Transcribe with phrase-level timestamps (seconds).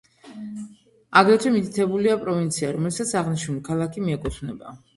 [1.21, 4.79] აგრეთვე მითითებულია პროვინცია, რომელსაც აღნიშნული ქალაქი მიეკუთვნება.